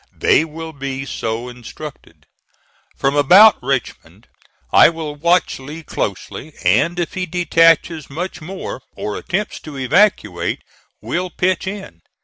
[0.17, 2.25] They will be so instructed.
[2.97, 4.27] From about Richmond
[4.73, 10.63] I will watch Lee closely, and if he detaches much more, or attempts to evacuate,
[11.01, 12.01] will pitch in.